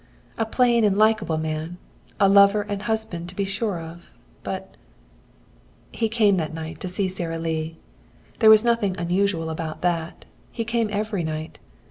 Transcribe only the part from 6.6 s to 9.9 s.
to see Sara Lee. There was nothing unusual about